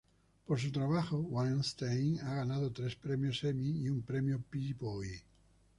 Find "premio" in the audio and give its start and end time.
4.01-4.41